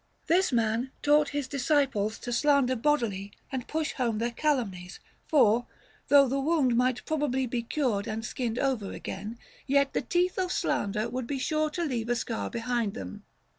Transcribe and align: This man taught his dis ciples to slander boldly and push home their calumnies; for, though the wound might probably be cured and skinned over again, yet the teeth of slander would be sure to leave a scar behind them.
This 0.25 0.51
man 0.51 0.89
taught 1.03 1.29
his 1.29 1.47
dis 1.47 1.67
ciples 1.67 2.19
to 2.21 2.33
slander 2.33 2.75
boldly 2.75 3.33
and 3.51 3.67
push 3.67 3.91
home 3.93 4.17
their 4.17 4.31
calumnies; 4.31 4.99
for, 5.27 5.67
though 6.07 6.27
the 6.27 6.39
wound 6.39 6.75
might 6.75 7.05
probably 7.05 7.45
be 7.45 7.61
cured 7.61 8.07
and 8.07 8.25
skinned 8.25 8.57
over 8.57 8.91
again, 8.93 9.37
yet 9.67 9.93
the 9.93 10.01
teeth 10.01 10.39
of 10.39 10.51
slander 10.51 11.07
would 11.07 11.27
be 11.27 11.37
sure 11.37 11.69
to 11.69 11.85
leave 11.85 12.09
a 12.09 12.15
scar 12.15 12.49
behind 12.49 12.95
them. 12.95 13.25